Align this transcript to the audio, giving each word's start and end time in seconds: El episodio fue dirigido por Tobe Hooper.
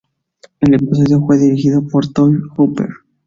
El 0.61 0.73
episodio 0.73 1.23
fue 1.27 1.37
dirigido 1.37 1.87
por 1.87 2.11
Tobe 2.11 2.39
Hooper. 2.57 2.89